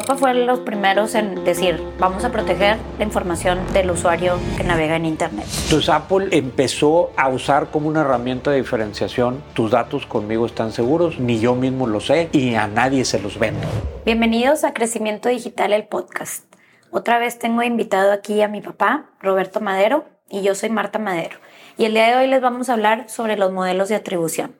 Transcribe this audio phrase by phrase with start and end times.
[0.00, 4.96] Europa fue los primeros en decir, vamos a proteger la información del usuario que navega
[4.96, 5.44] en Internet.
[5.64, 11.20] Entonces Apple empezó a usar como una herramienta de diferenciación, tus datos conmigo están seguros,
[11.20, 13.68] ni yo mismo lo sé y a nadie se los vendo.
[14.06, 16.46] Bienvenidos a Crecimiento Digital, el podcast.
[16.90, 21.36] Otra vez tengo invitado aquí a mi papá, Roberto Madero, y yo soy Marta Madero.
[21.76, 24.54] Y el día de hoy les vamos a hablar sobre los modelos de atribución.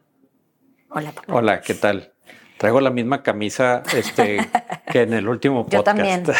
[0.91, 1.32] Hola, papá.
[1.32, 2.12] Hola, ¿qué tal?
[2.61, 4.46] Traigo la misma camisa este,
[4.91, 5.75] que en el último podcast.
[5.75, 6.25] Yo también.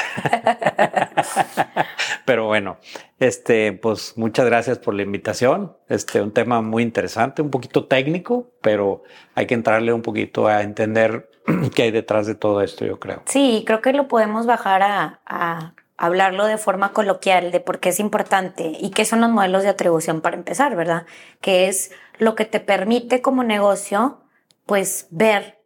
[2.24, 2.79] Pero bueno,
[3.19, 5.77] este, pues muchas gracias por la invitación.
[5.88, 9.02] Este, un tema muy interesante, un poquito técnico, pero
[9.34, 11.30] hay que entrarle un poquito a entender
[11.74, 13.23] qué hay detrás de todo esto, yo creo.
[13.27, 17.91] Sí, creo que lo podemos bajar a, a hablarlo de forma coloquial de por qué
[17.91, 21.07] es importante y qué son los modelos de atribución para empezar, ¿verdad?
[21.41, 24.21] Que es lo que te permite como negocio,
[24.66, 25.59] pues ver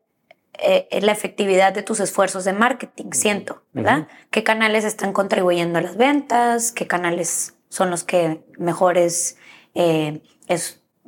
[0.58, 4.08] eh, la efectividad de tus esfuerzos de marketing, siento, ¿verdad?
[4.30, 6.72] ¿Qué canales están contribuyendo a las ventas?
[6.72, 9.36] ¿Qué canales son los que mejores
[9.74, 10.22] eh,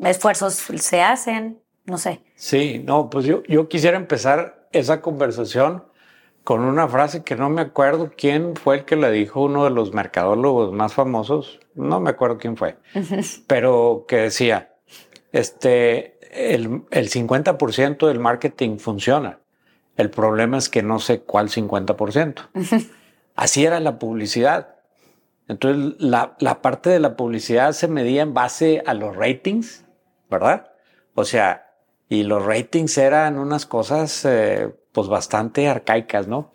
[0.00, 1.61] esfuerzos se hacen?
[1.84, 2.20] No sé.
[2.34, 5.84] Sí, no, pues yo, yo quisiera empezar esa conversación
[6.47, 9.70] con una frase que no me acuerdo quién fue el que la dijo, uno de
[9.70, 12.77] los mercadólogos más famosos, no me acuerdo quién fue,
[13.48, 14.72] pero que decía,
[15.33, 19.41] este, el, el 50% del marketing funciona.
[19.97, 22.48] El problema es que no sé cuál 50%.
[23.34, 24.77] Así era la publicidad.
[25.48, 29.84] Entonces, la, la, parte de la publicidad se medía en base a los ratings,
[30.29, 30.73] ¿verdad?
[31.14, 31.67] O sea,
[32.09, 36.53] y los ratings eran unas cosas eh, pues bastante arcaicas, ¿no?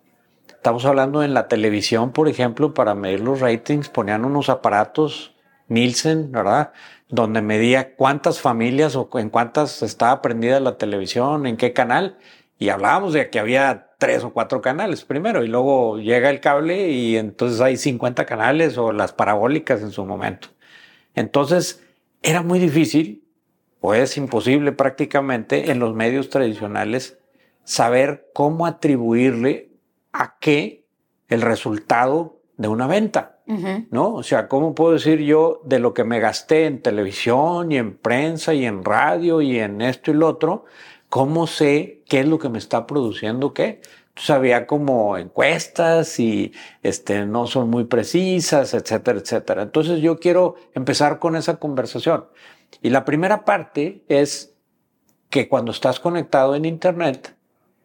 [0.47, 5.35] Estamos hablando en la televisión, por ejemplo, para medir los ratings, ponían unos aparatos
[5.67, 6.73] Nielsen, ¿verdad?
[7.11, 12.17] Donde medía cuántas familias o en cuántas estaba prendida la televisión, en qué canal,
[12.57, 16.89] y hablábamos de que había tres o cuatro canales primero, y luego llega el cable
[16.89, 20.47] y entonces hay 50 canales o las parabólicas en su momento.
[21.13, 21.83] Entonces,
[22.23, 23.25] era muy difícil,
[23.81, 27.19] o es imposible prácticamente en los medios tradicionales,
[27.65, 29.69] saber cómo atribuirle
[30.13, 30.85] a qué
[31.27, 33.30] el resultado de una venta.
[33.89, 34.13] ¿No?
[34.13, 37.97] O sea, ¿cómo puedo decir yo de lo que me gasté en televisión y en
[37.97, 40.65] prensa y en radio y en esto y lo otro?
[41.09, 43.81] ¿Cómo sé qué es lo que me está produciendo qué?
[44.09, 46.51] Entonces había como encuestas y
[46.83, 49.61] este, no son muy precisas, etcétera, etcétera.
[49.63, 52.25] Entonces yo quiero empezar con esa conversación.
[52.81, 54.53] Y la primera parte es
[55.29, 57.35] que cuando estás conectado en Internet,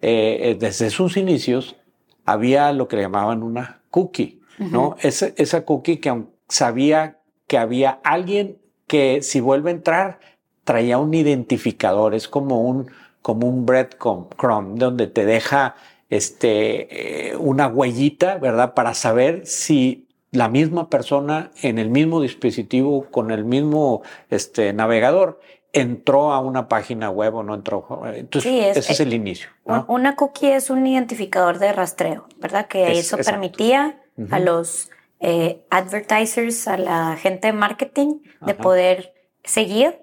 [0.02, 1.76] eh, eh, desde sus inicios,
[2.24, 4.35] había lo que llamaban una cookie.
[4.58, 4.96] ¿No?
[5.00, 10.20] Esa, esa cookie que sabía que había alguien que si vuelve a entrar
[10.64, 12.90] traía un identificador, es como un,
[13.22, 15.76] como un breadcrumb, donde te deja
[16.10, 18.74] este, eh, una huellita, ¿verdad?
[18.74, 25.40] Para saber si la misma persona en el mismo dispositivo, con el mismo este, navegador,
[25.72, 28.02] entró a una página web o no entró.
[28.12, 29.50] Entonces, ese es el inicio.
[29.88, 32.66] Una cookie es un identificador de rastreo, ¿verdad?
[32.66, 34.90] Que eso permitía a los
[35.20, 39.98] eh, advertisers, a la gente de marketing, de poder seguir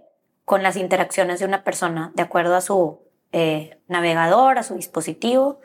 [0.45, 2.99] con las interacciones de una persona de acuerdo a su
[3.31, 5.59] eh, navegador, a su dispositivo,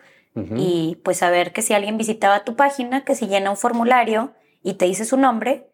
[0.54, 4.75] y pues saber que si alguien visitaba tu página, que si llena un formulario y
[4.75, 5.69] te dice su nombre,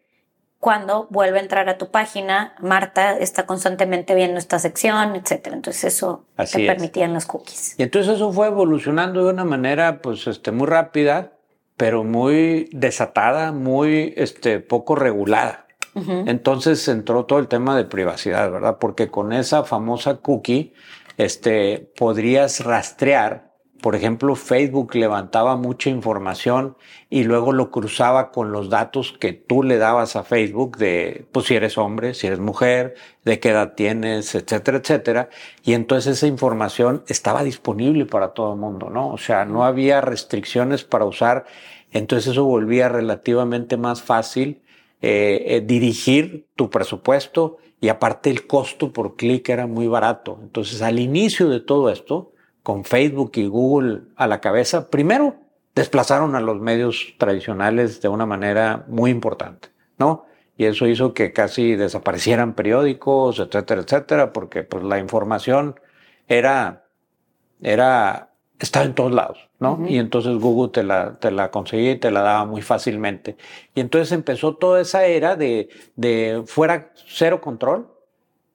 [0.57, 5.55] cuando vuelve a entrar a tu página, Marta está constantemente viendo esta sección, etcétera.
[5.55, 7.75] Entonces eso te permitían las cookies.
[7.77, 11.33] Y entonces eso fue evolucionando de una manera pues este, muy rápida
[11.77, 15.65] pero muy desatada, muy este, poco regulada.
[16.25, 18.79] Entonces entró todo el tema de privacidad, ¿verdad?
[18.81, 20.73] Porque con esa famosa cookie,
[21.15, 23.44] este, podrías rastrear
[23.85, 26.75] por ejemplo, Facebook levantaba mucha información
[27.11, 31.45] y luego lo cruzaba con los datos que tú le dabas a Facebook de, pues
[31.45, 35.29] si eres hombre, si eres mujer, de qué edad tienes, etcétera, etcétera.
[35.63, 39.09] Y entonces esa información estaba disponible para todo el mundo, ¿no?
[39.09, 41.45] O sea, no había restricciones para usar.
[41.91, 44.63] Entonces eso volvía relativamente más fácil
[45.03, 50.39] eh, eh, dirigir tu presupuesto y aparte el costo por clic era muy barato.
[50.41, 52.31] Entonces al inicio de todo esto,
[52.65, 55.35] con Facebook y Google a la cabeza, primero
[55.75, 59.69] desplazaron a los medios tradicionales de una manera muy importante,
[59.99, 60.25] ¿no?
[60.57, 65.79] Y eso hizo que casi desaparecieran periódicos, etcétera, etcétera, porque pues la información
[66.27, 66.87] era,
[67.61, 69.85] era, estaba en todos lados, ¿no?
[69.87, 73.37] Y entonces Google te la, te la conseguía y te la daba muy fácilmente.
[73.75, 77.91] Y entonces empezó toda esa era de, de fuera cero control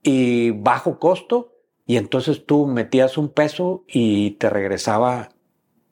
[0.02, 1.49] y bajo costo
[1.90, 5.30] y entonces tú metías un peso y te regresaba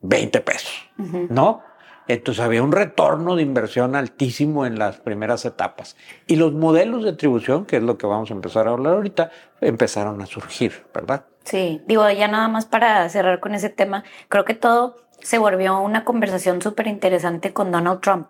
[0.03, 1.65] 20 pesos, ¿no?
[2.07, 5.97] Entonces había un retorno de inversión altísimo en las primeras etapas.
[6.29, 9.33] Y los modelos de atribución, que es lo que vamos a empezar a hablar ahorita,
[9.61, 11.25] empezaron a surgir, ¿verdad?
[11.43, 15.81] Sí, digo, ya nada más para cerrar con ese tema, creo que todo se volvió
[15.81, 18.29] una conversación súper interesante con Donald Trump,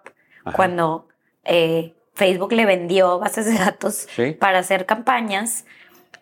[0.54, 1.06] cuando
[1.44, 4.08] eh, Facebook le vendió bases de datos
[4.40, 5.66] para hacer campañas.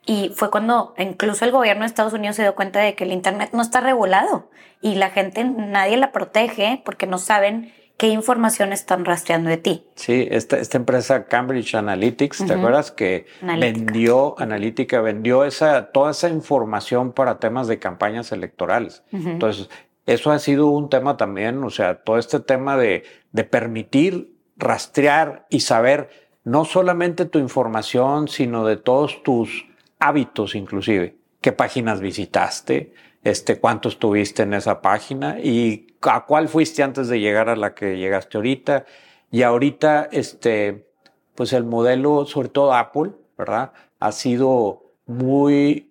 [0.06, 3.12] Y fue cuando incluso el gobierno de Estados Unidos se dio cuenta de que el
[3.12, 4.48] Internet no está regulado
[4.80, 9.86] y la gente, nadie la protege porque no saben qué información están rastreando de ti.
[9.96, 16.28] Sí, esta, esta empresa Cambridge Analytics, ¿te acuerdas que vendió, Analítica vendió esa, toda esa
[16.28, 19.02] información para temas de campañas electorales?
[19.12, 19.68] Entonces,
[20.04, 25.46] eso ha sido un tema también, o sea, todo este tema de, de permitir rastrear
[25.50, 26.10] y saber
[26.44, 29.66] no solamente tu información, sino de todos tus
[29.98, 32.92] hábitos inclusive, qué páginas visitaste,
[33.24, 37.74] este, cuánto estuviste en esa página y a cuál fuiste antes de llegar a la
[37.74, 38.84] que llegaste ahorita.
[39.30, 40.86] Y ahorita, este,
[41.34, 43.72] pues el modelo, sobre todo Apple, ¿verdad?
[43.98, 45.90] Ha sido muy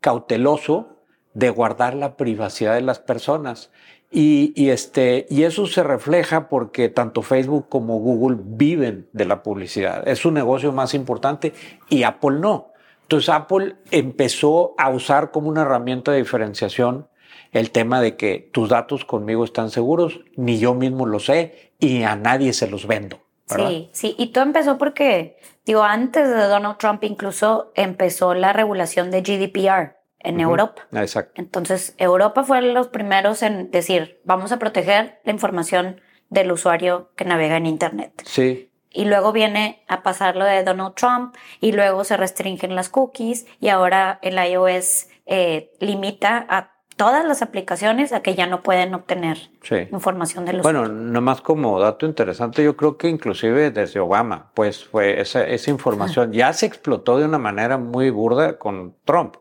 [0.00, 1.00] cauteloso
[1.34, 3.70] de guardar la privacidad de las personas.
[4.12, 9.42] Y, y, este, y eso se refleja porque tanto Facebook como Google viven de la
[9.42, 10.06] publicidad.
[10.08, 11.52] Es su negocio más importante
[11.88, 12.69] y Apple no.
[13.10, 17.08] Entonces Apple empezó a usar como una herramienta de diferenciación
[17.50, 22.04] el tema de que tus datos conmigo están seguros, ni yo mismo lo sé y
[22.04, 23.18] a nadie se los vendo.
[23.46, 29.10] Sí, sí, y todo empezó porque, digo, antes de Donald Trump incluso empezó la regulación
[29.10, 30.86] de GDPR en Europa.
[30.92, 31.32] Exacto.
[31.34, 37.24] Entonces, Europa fue los primeros en decir, vamos a proteger la información del usuario que
[37.24, 38.22] navega en Internet.
[38.24, 42.88] Sí y luego viene a pasar lo de Donald Trump y luego se restringen las
[42.88, 48.62] cookies y ahora el iOS eh, limita a todas las aplicaciones a que ya no
[48.62, 49.50] pueden obtener
[49.90, 54.84] información de los Bueno, nomás como dato interesante, yo creo que inclusive desde Obama, pues
[54.84, 59.36] fue esa, esa información ya se explotó de una manera muy burda con Trump,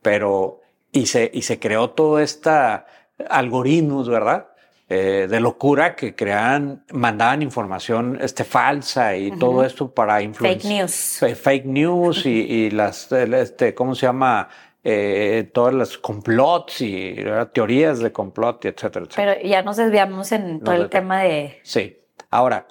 [0.00, 0.60] pero
[0.90, 2.86] y se, y se creó todo esta
[3.28, 4.48] algoritmos, ¿verdad?
[4.94, 10.86] Eh, de locura que crean, mandaban información este, falsa y todo esto para influenciar.
[10.86, 11.40] Fake news.
[11.40, 14.50] Fake news y, las, este, ¿cómo se llama?
[14.84, 17.16] Eh, todas las complots y
[17.54, 19.36] teorías de complot, etcétera, etcétera.
[19.38, 21.58] Pero ya nos desviamos en todo el tema de...
[21.62, 21.96] Sí.
[22.28, 22.66] Ahora,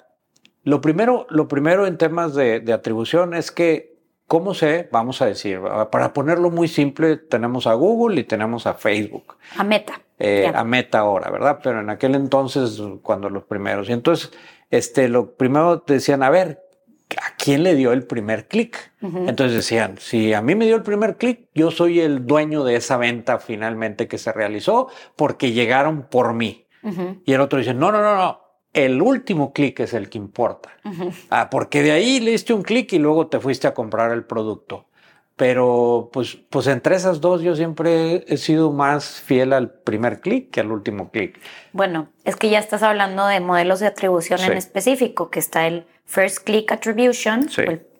[0.62, 3.91] lo primero, lo primero en temas de, de atribución es que,
[4.32, 8.72] ¿cómo se, vamos a decir, para ponerlo muy simple, tenemos a Google y tenemos a
[8.72, 9.36] Facebook.
[9.58, 10.00] A Meta.
[10.18, 11.58] Eh, a Meta ahora, ¿verdad?
[11.62, 13.90] Pero en aquel entonces, cuando los primeros.
[13.90, 14.32] Y entonces,
[14.70, 16.62] este, lo primero decían, a ver,
[17.10, 18.92] ¿a quién le dio el primer clic?
[19.02, 22.76] Entonces decían, si a mí me dio el primer clic, yo soy el dueño de
[22.76, 26.64] esa venta finalmente que se realizó porque llegaron por mí.
[27.26, 28.41] Y el otro dice, no, no, no, no.
[28.72, 30.70] El último clic es el que importa.
[31.30, 34.24] ah, porque de ahí le diste un clic y luego te fuiste a comprar el
[34.24, 34.86] producto.
[35.36, 40.50] Pero pues, pues entre esas dos yo siempre he sido más fiel al primer clic
[40.50, 41.40] que al último clic.
[41.72, 45.86] Bueno, es que ya estás hablando de modelos de atribución en específico, que está el
[46.04, 47.48] First Click Attribution,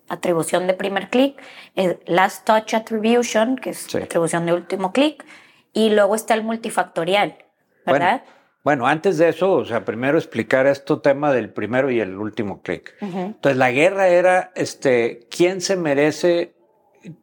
[0.08, 1.40] atribución de primer clic,
[1.75, 5.25] el Last Touch Attribution, que es atribución de último clic,
[5.72, 7.38] y luego está el multifactorial,
[7.86, 8.22] ¿verdad?
[8.25, 8.41] Bueno.
[8.64, 12.95] Antes de eso, o sea, primero explicar esto tema del primero y el último clic.
[13.00, 16.54] Entonces, la guerra era, este, ¿quién se merece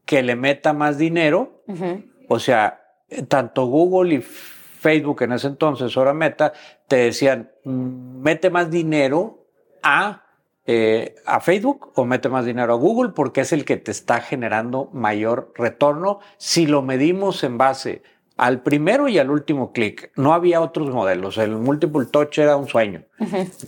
[0.06, 1.64] que le meta más dinero.
[2.28, 2.82] O sea,
[3.28, 6.54] tanto Google y Facebook en ese entonces, ahora Meta,
[6.88, 9.46] te decían, mete más dinero
[9.84, 10.24] a,
[10.66, 14.22] eh, a Facebook o mete más dinero a Google porque es el que te está
[14.22, 18.04] generando mayor retorno si lo medimos en base
[18.40, 20.12] al primero y al último clic.
[20.16, 21.38] No había otros modelos.
[21.38, 23.04] El multiple touch era un sueño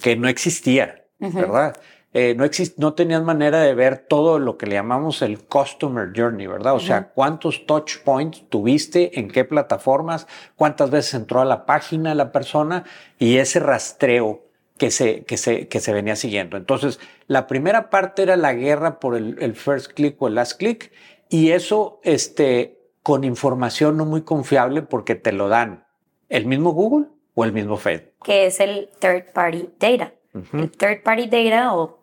[0.01, 1.75] que no existía, ¿verdad?
[2.13, 6.11] Eh, no, exist no tenías manera de ver todo lo que le llamamos el Customer
[6.13, 6.73] Journey, ¿verdad?
[6.73, 12.13] O sea, cuántos touch points tuviste, en qué plataformas, cuántas veces entró a la página
[12.13, 12.83] la persona
[13.17, 14.43] y ese rastreo
[14.77, 16.57] que se, que se, que se venía siguiendo.
[16.57, 20.57] Entonces, la primera parte era la guerra por el, el first click o el last
[20.57, 20.91] click
[21.29, 25.85] y eso este, con información no muy confiable porque te lo dan
[26.29, 28.13] el mismo Google o el mismo Facebook.
[28.23, 30.13] Que es el third party data.
[30.53, 31.99] El third party data o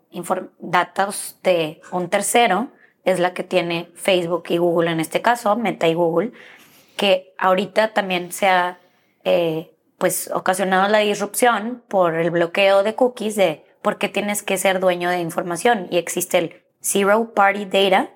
[0.58, 2.68] datos de un tercero
[3.04, 6.32] es la que tiene Facebook y Google en este caso, Meta y Google,
[6.96, 8.80] que ahorita también se ha
[9.24, 14.58] eh, pues ocasionado la disrupción por el bloqueo de cookies de por qué tienes que
[14.58, 18.10] ser dueño de información y existe el Zero Party Data,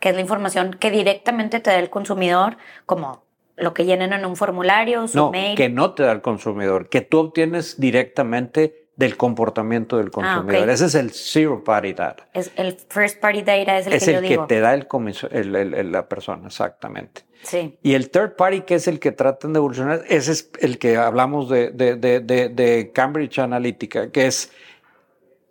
[0.00, 3.24] que es la información que directamente te da el consumidor como
[3.56, 5.56] lo que llenen en un formulario, su no, mail.
[5.56, 10.70] que no te da el consumidor, que tú obtienes directamente del comportamiento del ah, consumidor.
[10.70, 12.26] Ese es el zero party data.
[12.34, 14.86] Es el first party data es el es que el que te da el,
[15.56, 17.22] el, la persona, exactamente.
[17.42, 17.78] Sí.
[17.82, 20.96] Y el third party, que es el que tratan de evolucionar, ese es el que
[20.96, 24.50] hablamos de, de, de, de Cambridge Analytica, que es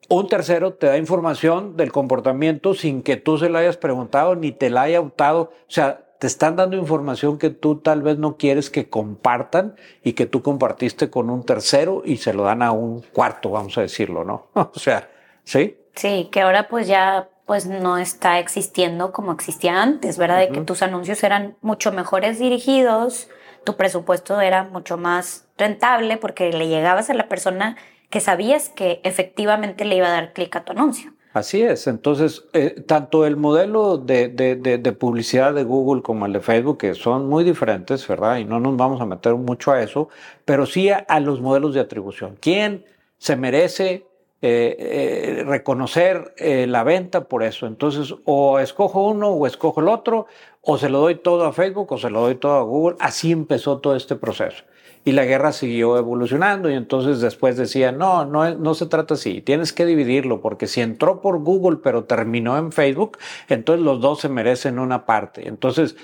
[0.09, 4.51] un tercero te da información del comportamiento sin que tú se lo hayas preguntado ni
[4.51, 5.51] te la haya optado.
[5.67, 10.13] O sea, te están dando información que tú tal vez no quieres que compartan y
[10.13, 13.81] que tú compartiste con un tercero y se lo dan a un cuarto, vamos a
[13.81, 14.47] decirlo, ¿no?
[14.53, 15.09] o sea,
[15.43, 15.77] ¿sí?
[15.95, 20.39] Sí, que ahora pues ya pues no está existiendo como existía antes, ¿verdad?
[20.39, 23.29] De que tus anuncios eran mucho mejores dirigidos,
[23.63, 27.77] tu presupuesto era mucho más rentable porque le llegabas a la persona
[28.09, 31.11] que sabías que efectivamente le iba a dar clic a tu anuncio.
[31.33, 31.85] Así es.
[31.85, 36.95] Entonces, eh, tanto el modelo de, de, publicidad de Google como el de Facebook, que
[36.95, 38.37] son muy diferentes, ¿verdad?
[38.37, 40.09] Y no nos vamos a meter mucho a eso,
[40.45, 42.37] pero sí a, los modelos de atribución.
[42.39, 42.85] ¿Quién
[43.19, 44.07] se merece
[44.41, 47.67] eh, eh, reconocer la venta por eso?
[47.67, 50.25] Entonces, o escojo uno o escojo el otro,
[50.61, 52.95] o se lo doy todo a Facebook o se lo doy todo a Google.
[52.99, 54.63] Así empezó todo este proceso
[55.07, 59.39] y la guerra siguió evolucionando y entonces después decían, no, no, no se trata así,
[59.39, 64.19] tienes que dividirlo porque si entró por Google pero terminó en Facebook, entonces los dos
[64.19, 65.47] se merecen una parte.
[65.47, 65.95] Entonces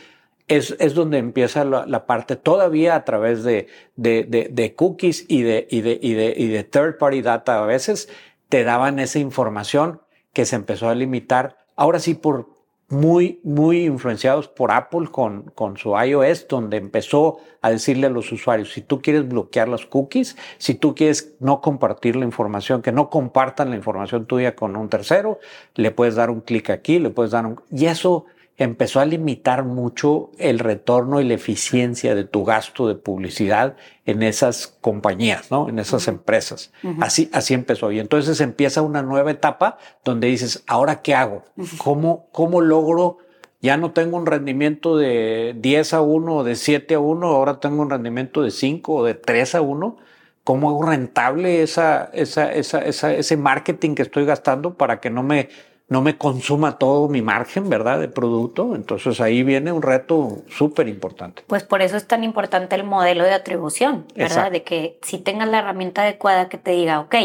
[0.48, 3.68] es, es donde empieza la, parte todavía a través de,
[3.98, 7.62] de, de, cookies y de, y, de, y, de, y de third party data.
[7.62, 8.08] A veces
[8.48, 10.00] te daban esa información
[10.32, 11.58] que se empezó a limitar.
[11.76, 12.53] Ahora sí, por,
[12.94, 18.32] muy, muy influenciados por Apple con, con su iOS, donde empezó a decirle a los
[18.32, 22.92] usuarios, si tú quieres bloquear las cookies, si tú quieres no compartir la información, que
[22.92, 25.40] no compartan la información tuya con un tercero,
[25.76, 27.60] le puedes dar un clic aquí, le puedes dar un...
[27.72, 28.26] Y eso
[28.58, 34.22] empezó a limitar mucho el retorno y la eficiencia de tu gasto de publicidad en
[34.22, 35.70] esas compañías, ¿no?
[35.70, 36.72] En esas empresas.
[37.02, 37.92] Así, así empezó.
[37.92, 41.46] Y entonces empieza una nueva etapa donde dices, ¿ahora qué hago?
[41.78, 43.18] ¿Cómo, cómo logro?
[43.62, 47.60] Ya no tengo un rendimiento de 10 a 1 o de 7 a 1, ahora
[47.60, 49.98] tengo un rendimiento de 5 o de 3 a 1.
[50.44, 55.48] ¿Cómo hago rentable esa, esa, esa, ese marketing que estoy gastando para que no me
[55.90, 58.00] no me consuma todo mi margen, ¿verdad?
[58.00, 58.76] De producto.
[58.76, 61.44] Entonces ahí viene un reto súper importante.
[61.48, 64.52] Pues por eso es tan importante el modelo de atribución, ¿verdad?
[64.52, 67.16] De que si tengas la herramienta adecuada que te diga, ok,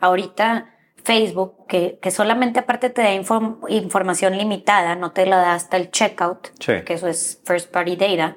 [0.00, 5.76] ahorita Facebook, que, que solamente aparte te da información limitada, no te la da hasta
[5.76, 8.36] el checkout, que eso es first party data,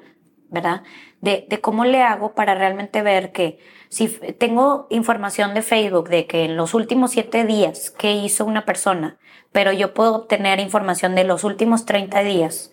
[0.50, 0.82] ¿verdad?
[1.20, 3.58] De, de cómo le hago para realmente ver que
[3.88, 8.64] si tengo información de Facebook de que en los últimos siete días que hizo una
[8.64, 9.18] persona
[9.54, 12.72] pero yo puedo obtener información de los últimos 30 días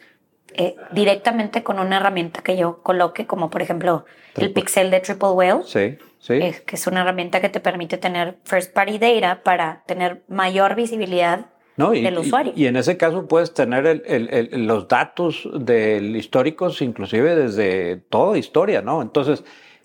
[0.56, 4.04] eh, directamente con una herramienta que yo coloque, como por ejemplo
[4.36, 5.62] el Pixel de Triple Whale.
[5.64, 6.40] Sí, sí.
[6.66, 11.52] que es una herramienta que te permite tener first party data para tener mayor visibilidad
[11.78, 12.54] del usuario.
[12.56, 18.82] Y, en ese caso puedes tener el, los datos del históricos, inclusive desde toda historia,
[18.82, 19.02] ¿no?
[19.02, 19.44] Entonces,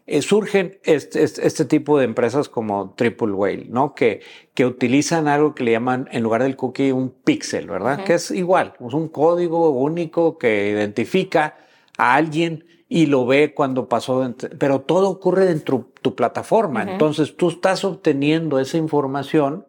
[0.08, 3.94] eh, surgen este, este, este, tipo de empresas como Triple Whale, ¿no?
[3.94, 4.20] Que,
[4.54, 8.04] que utilizan algo que le llaman, en lugar del cookie, un pixel, ¿verdad?
[8.04, 11.56] Que es igual, es un código único que identifica
[11.98, 16.84] a alguien y lo ve cuando pasó, pero todo ocurre dentro de tu plataforma.
[16.84, 19.66] Entonces tú estás obteniendo esa información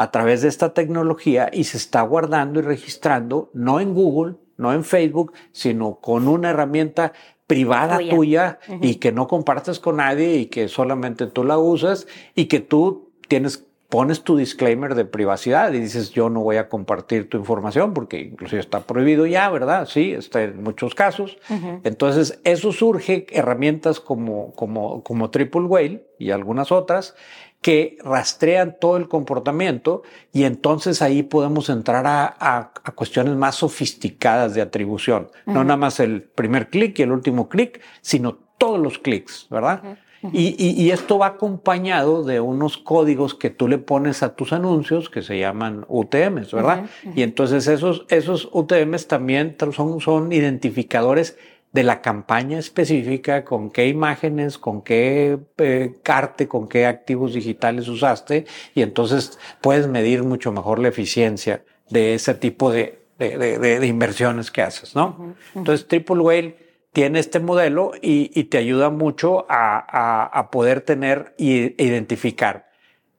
[0.00, 4.72] a través de esta tecnología y se está guardando y registrando, no en Google, no
[4.72, 7.12] en Facebook, sino con una herramienta
[7.46, 12.46] privada tuya, y que no compartes con nadie y que solamente tú la usas y
[12.46, 17.28] que tú tienes pones tu disclaimer de privacidad y dices yo no voy a compartir
[17.28, 19.86] tu información porque inclusive está prohibido ya, ¿verdad?
[19.86, 21.38] Sí, está en muchos casos.
[21.82, 27.16] Entonces, eso surge herramientas como, como, como Triple Whale y algunas otras
[27.60, 30.02] que rastrean todo el comportamiento
[30.32, 35.28] y entonces ahí podemos entrar a, cuestiones más sofisticadas de atribución.
[35.46, 39.98] No nada más el primer clic y el último clic, sino todos los clics, ¿verdad?
[40.32, 45.22] y, esto va acompañado de unos códigos que tú le pones a tus anuncios que
[45.22, 46.84] se llaman UTMs, ¿verdad?
[47.14, 51.38] Y entonces esos, esos UTMs también son, son identificadores
[51.72, 57.88] de la campaña específica, con qué imágenes, con qué eh, carte, con qué activos digitales
[57.88, 63.86] usaste, y entonces puedes medir mucho mejor la eficiencia de ese tipo de, de, de,
[63.86, 65.34] inversiones que haces, ¿no?
[65.54, 66.56] Entonces, Triple Whale
[66.92, 72.70] tiene este modelo y, y te ayuda mucho a, a, a poder tener e identificar.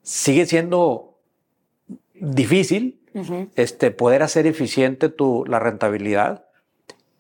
[0.01, 1.20] Sigue siendo
[2.22, 3.01] difícil
[3.55, 6.46] este, poder hacer eficiente tu, la rentabilidad,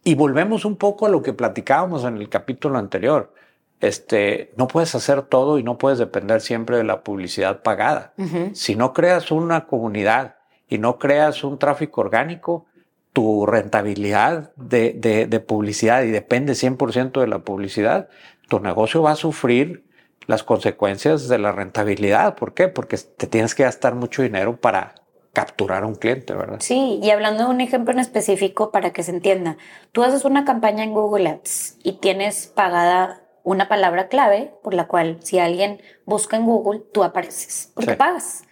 [0.03, 3.33] Y volvemos un poco a lo que platicábamos en el capítulo anterior.
[3.79, 8.13] Este, no puedes hacer todo y no puedes depender siempre de la publicidad pagada.
[8.53, 10.35] Si no creas una comunidad
[10.67, 12.65] y no creas un tráfico orgánico,
[13.13, 18.09] tu rentabilidad de, de, de publicidad y depende 100% de la publicidad,
[18.47, 19.83] tu negocio va a sufrir
[20.27, 22.35] las consecuencias de la rentabilidad.
[22.35, 22.67] ¿Por qué?
[22.67, 25.00] Porque te tienes que gastar mucho dinero para
[25.33, 26.57] capturar a un cliente, ¿verdad?
[26.59, 29.57] Sí, y hablando de un ejemplo en específico para que se entienda,
[29.91, 34.87] tú haces una campaña en Google Ads y tienes pagada una palabra clave por la
[34.87, 38.43] cual si alguien busca en Google, tú apareces, porque pagas.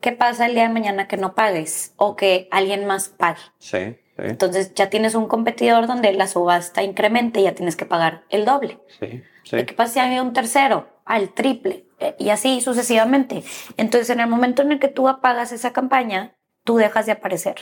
[0.00, 3.40] ¿Qué pasa el día de mañana que no pagues o que alguien más pague?
[3.58, 3.96] Sí.
[4.16, 8.44] Entonces ya tienes un competidor donde la subasta incremente y ya tienes que pagar el
[8.44, 8.78] doble.
[8.98, 10.88] Sí, ¿Qué pasa si hay un tercero?
[11.04, 11.86] Al triple.
[12.00, 13.44] Eh, y así sucesivamente.
[13.76, 17.56] Entonces en el momento en el que tú apagas esa campaña, tú dejas de aparecer.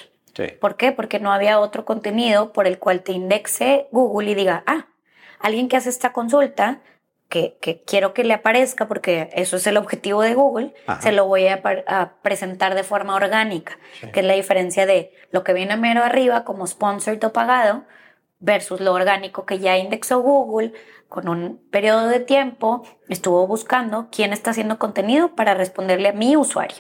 [0.61, 0.93] ¿Por qué?
[0.93, 4.87] Porque no había otro contenido por el cual te indexe Google y diga, ah,
[5.41, 6.81] alguien que hace esta consulta
[7.29, 11.47] que, quiero que le aparezca, porque eso es el objetivo de Google, se lo voy
[11.49, 13.79] a, presentar de forma orgánica,
[14.13, 17.85] que es la diferencia de lo que viene mero arriba como sponsored o pagado
[18.41, 20.73] versus lo orgánico que ya indexó Google
[21.09, 26.37] con un periodo de tiempo, estuvo buscando quién está haciendo contenido para responderle a mi
[26.37, 26.77] usuario.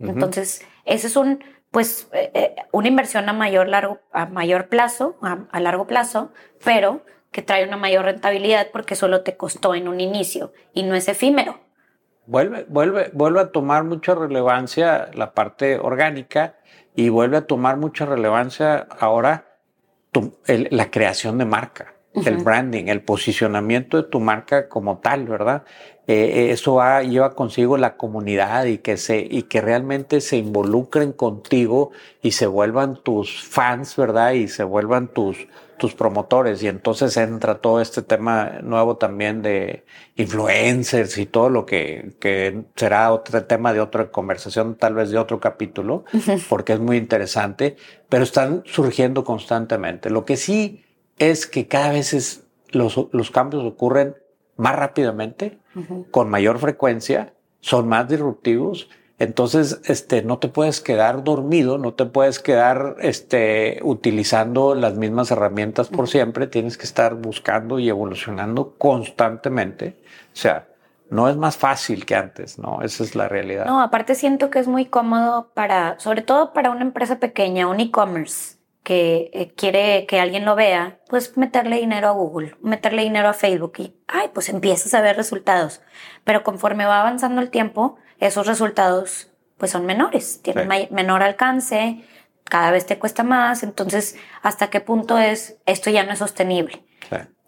[0.00, 5.16] Entonces, ese es un, pues, eh, eh, una inversión a mayor, largo, a mayor plazo,
[5.22, 6.32] a largo plazo,
[6.64, 10.94] pero que trae una mayor rentabilidad porque solo te costó en un inicio y no
[10.94, 11.60] es efímero.
[12.26, 16.56] Vuelve, vuelve, vuelve a tomar mucha relevancia la parte orgánica
[16.96, 19.53] y vuelve a tomar mucha relevancia ahora
[20.46, 25.64] la creación de marca, el branding, el posicionamiento de tu marca como tal, ¿verdad?
[26.06, 31.92] Eh, eso lleva consigo la comunidad y que, se, y que realmente se involucren contigo
[32.22, 34.32] y se vuelvan tus fans, ¿verdad?
[34.32, 35.46] Y se vuelvan tus,
[35.78, 36.62] tus promotores.
[36.62, 39.84] Y entonces entra todo este tema nuevo también de
[40.16, 45.18] influencers y todo lo que, que será otro tema de otra conversación, tal vez de
[45.18, 46.04] otro capítulo,
[46.48, 47.76] porque es muy interesante,
[48.08, 50.10] pero están surgiendo constantemente.
[50.10, 50.84] Lo que sí
[51.18, 54.16] es que cada vez los, los cambios ocurren
[54.56, 55.58] más rápidamente,
[56.10, 58.88] con mayor frecuencia, son más disruptivos.
[59.18, 65.30] Entonces, este, no te puedes quedar dormido, no te puedes quedar, este, utilizando las mismas
[65.30, 66.46] herramientas por siempre.
[66.46, 69.96] Tienes que estar buscando y evolucionando constantemente.
[70.32, 70.66] O sea,
[71.10, 72.82] no es más fácil que antes, ¿no?
[72.82, 73.66] Esa es la realidad.
[73.66, 77.78] No, aparte siento que es muy cómodo para, sobre todo para una empresa pequeña, un
[77.78, 78.53] e-commerce
[78.84, 83.32] que eh, quiere que alguien lo vea, pues meterle dinero a Google, meterle dinero a
[83.32, 85.80] Facebook y, ay, pues empiezas a ver resultados.
[86.22, 92.04] Pero conforme va avanzando el tiempo, esos resultados pues son menores, tienen menor alcance,
[92.44, 96.84] cada vez te cuesta más, entonces, ¿hasta qué punto es esto ya no es sostenible?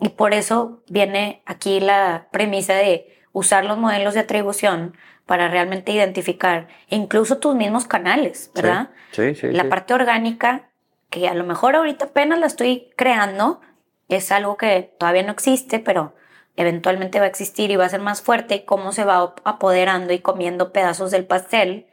[0.00, 4.96] Y por eso viene aquí la premisa de usar los modelos de atribución
[5.26, 8.90] para realmente identificar incluso tus mismos canales, ¿verdad?
[9.12, 10.70] Sí, sí, La parte orgánica
[11.16, 13.62] que a lo mejor ahorita apenas la estoy creando,
[14.08, 16.14] es algo que todavía no existe, pero
[16.56, 20.18] eventualmente va a existir y va a ser más fuerte, cómo se va apoderando y
[20.18, 21.86] comiendo pedazos del pastel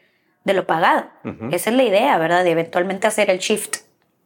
[0.43, 1.05] de lo pagado.
[1.51, 2.43] Esa es la idea, ¿verdad?
[2.43, 3.77] De eventualmente hacer el shift.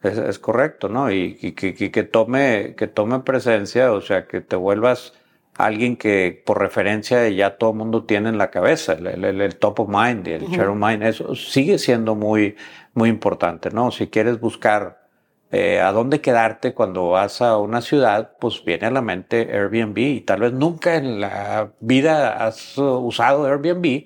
[0.02, 1.12] Es, correcto, ¿no?
[1.12, 5.14] Y, que, tome, que tome presencia, o sea, que te vuelvas
[5.58, 9.89] alguien que por referencia ya todo el mundo tiene en la cabeza, el, top of
[9.89, 12.56] mind, el share of mind, eso sigue siendo muy,
[12.93, 13.91] muy importante, ¿no?
[13.91, 15.08] Si quieres buscar
[15.52, 19.98] eh, a dónde quedarte cuando vas a una ciudad, pues viene a la mente Airbnb
[19.98, 24.06] y tal vez nunca en la vida has usado Airbnb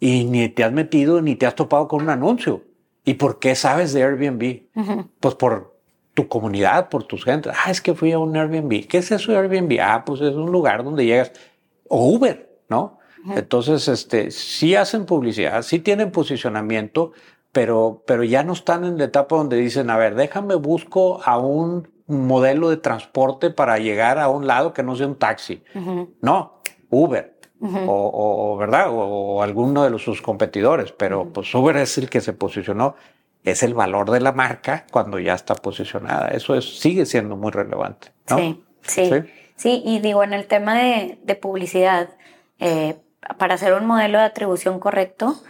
[0.00, 2.64] y ni te has metido ni te has topado con un anuncio.
[3.04, 4.62] ¿Y por qué sabes de Airbnb?
[5.20, 5.75] Pues por
[6.16, 7.52] tu comunidad, por tus gentes.
[7.54, 8.88] Ah, es que fui a un Airbnb.
[8.88, 9.78] ¿Qué es eso de Airbnb?
[9.82, 11.30] Ah, pues es un lugar donde llegas.
[11.88, 12.98] O Uber, ¿no?
[13.34, 17.12] Entonces, este, sí hacen publicidad, sí tienen posicionamiento,
[17.50, 21.36] pero, pero ya no están en la etapa donde dicen, a ver, déjame busco a
[21.36, 25.62] un modelo de transporte para llegar a un lado que no sea un taxi.
[26.22, 27.36] No, Uber.
[27.60, 28.86] o, ¿verdad?
[28.90, 32.94] O, alguno de los, sus competidores, pero pues Uber es el que se posicionó.
[33.46, 36.28] Es el valor de la marca cuando ya está posicionada.
[36.28, 38.08] Eso es, sigue siendo muy relevante.
[38.26, 39.10] Sí, sí,
[39.56, 42.10] sí, y digo, en el tema de, de publicidad,
[42.58, 42.96] eh,
[43.38, 45.40] para hacer un modelo de atribución correcto,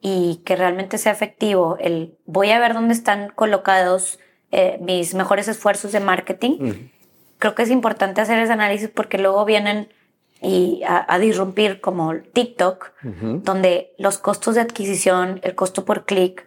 [0.00, 4.18] y que realmente sea efectivo, el voy a ver dónde están colocados
[4.50, 6.88] eh, mis mejores esfuerzos de marketing,
[7.38, 9.88] creo que es importante hacer ese análisis porque luego vienen
[10.40, 12.92] y a, disrumpir como TikTok,
[13.42, 16.46] donde los costos de adquisición, el costo por clic,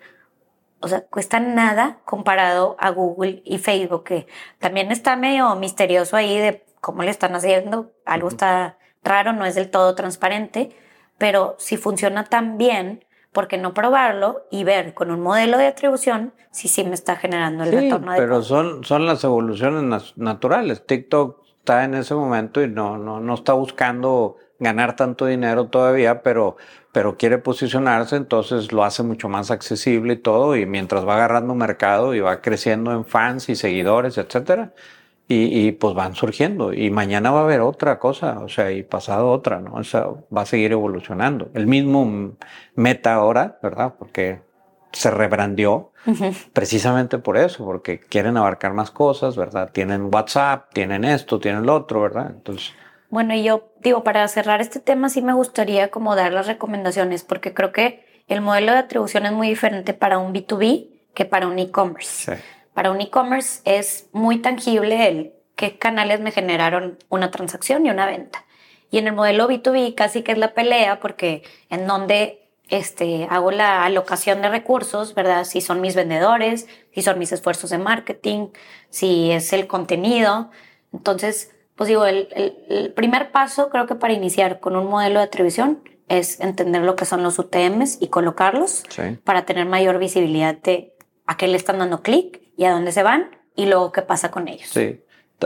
[0.81, 4.27] o sea, cuesta nada comparado a Google y Facebook, que
[4.59, 7.91] también está medio misterioso ahí de cómo le están haciendo.
[8.05, 10.75] Algo está raro, no es del todo transparente,
[11.17, 15.67] pero si funciona tan bien, ¿por qué no probarlo y ver con un modelo de
[15.67, 20.85] atribución si sí me está generando el retorno de Pero son, son las evoluciones naturales.
[20.85, 26.21] TikTok está en ese momento y no, no, no está buscando ganar tanto dinero todavía,
[26.21, 26.55] pero,
[26.93, 31.55] pero quiere posicionarse, entonces lo hace mucho más accesible y todo, y mientras va agarrando
[31.55, 34.71] mercado y va creciendo en fans y seguidores, etcétera,
[35.33, 36.73] y, pues van surgiendo.
[36.73, 39.75] Y mañana va a haber otra cosa, o sea, y pasado otra, ¿no?
[39.75, 41.49] O sea, va a seguir evolucionando.
[41.53, 42.35] El mismo
[42.75, 43.93] meta ahora, ¿verdad?
[43.97, 44.41] Porque
[44.91, 45.91] se rebrandió
[46.51, 49.71] precisamente por eso, porque quieren abarcar más cosas, ¿verdad?
[49.71, 52.29] Tienen WhatsApp, tienen esto, tienen lo otro, ¿verdad?
[52.29, 52.73] Entonces.
[53.09, 57.23] Bueno, y yo digo, para cerrar este tema, sí me gustaría como dar las recomendaciones,
[57.23, 61.47] porque creo que el modelo de atribución es muy diferente para un B2B que para
[61.47, 62.35] un e-commerce.
[62.35, 62.41] Sí.
[62.73, 68.05] Para un e-commerce es muy tangible el qué canales me generaron una transacción y una
[68.05, 68.45] venta.
[68.89, 73.51] Y en el modelo B2B casi que es la pelea porque en donde este, hago
[73.51, 75.43] la alocación de recursos, ¿verdad?
[75.43, 78.47] Si son mis vendedores, si son mis esfuerzos de marketing,
[78.89, 80.51] si es el contenido.
[80.93, 82.27] Entonces, pues digo, el,
[82.69, 86.95] el, primer paso creo que para iniciar con un modelo de atribución es entender lo
[86.95, 88.83] que son los UTMs y colocarlos
[89.23, 90.93] para tener mayor visibilidad de
[91.25, 94.31] a qué le están dando clic y a dónde se van y luego qué pasa
[94.31, 94.69] con ellos.
[94.69, 95.01] Sí.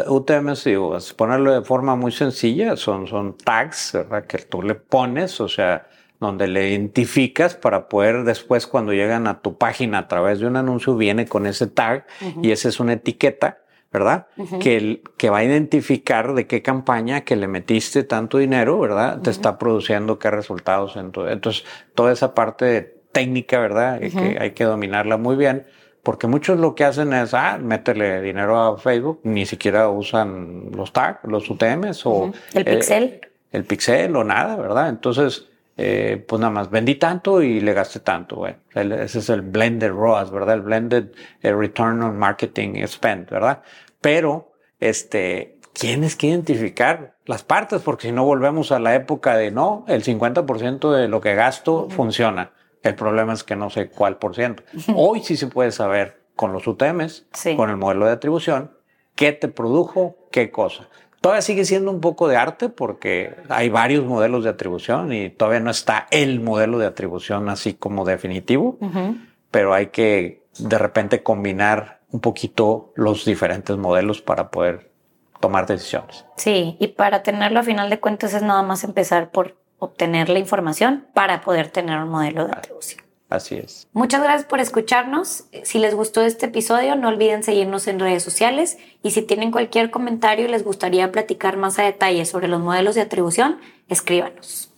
[0.08, 4.26] UTMs, digo, ponerlo de forma muy sencilla, son, son tags ¿verdad?
[4.26, 5.88] que tú le pones, o sea,
[6.20, 10.58] donde le identificas para poder después cuando llegan a tu página a través de un
[10.58, 12.06] anuncio viene con ese tag
[12.42, 13.60] y esa es una etiqueta,
[13.96, 14.28] ¿verdad?
[14.60, 19.22] que, que va a identificar de qué campaña que le metiste tanto dinero, ¿verdad?
[19.22, 20.96] Te está produciendo qué resultados.
[20.96, 24.00] En Entonces, toda esa parte técnica, ¿verdad?
[24.00, 25.66] Que hay que dominarla muy bien
[26.06, 30.94] porque muchos lo que hacen es, ah, métele dinero a Facebook, ni siquiera usan los
[30.94, 32.32] tags, los UTMs o...
[32.54, 33.22] El pixel.
[33.52, 34.90] El pixel o nada, ¿verdad?
[34.90, 38.54] Entonces, eh, pues nada más, vendí tanto y le gasté tanto, güey.
[38.76, 40.56] Ese es el blended ROAS, ¿verdad?
[40.56, 41.06] El blended
[41.42, 43.64] eh, return on marketing spend, ¿verdad?
[44.06, 49.50] Pero, este, tienes que identificar las partes, porque si no volvemos a la época de,
[49.50, 52.52] no, el 50% de lo que gasto funciona.
[52.84, 54.62] El problema es que no sé cuál por ciento.
[54.96, 58.78] Hoy sí se puede saber con los UTMs, con el modelo de atribución,
[59.16, 60.88] qué te produjo qué cosa.
[61.20, 65.62] Todavía sigue siendo un poco de arte porque hay varios modelos de atribución y todavía
[65.62, 68.78] no está el modelo de atribución así como definitivo,
[69.50, 74.92] pero hay que de repente combinar un poquito los diferentes modelos para poder
[75.40, 76.26] tomar decisiones.
[76.38, 80.40] Sí, y para tenerlo a final de cuentas es nada más empezar por obtener la
[80.40, 83.04] información para poder tener un modelo de atribución.
[83.30, 83.88] Así es.
[83.92, 85.46] Muchas gracias por escucharnos.
[85.64, 89.90] Si les gustó este episodio, no olviden seguirnos en redes sociales y si tienen cualquier
[89.90, 94.72] comentario y les gustaría platicar más a detalle sobre los modelos de atribución, escríbanos.